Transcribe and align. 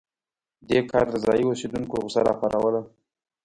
دې 0.69 0.79
کار 0.91 1.05
د 1.13 1.15
ځايي 1.25 1.43
اوسېدونکو 1.47 1.93
غوسه 2.01 2.19
راوپاروله. 2.27 2.81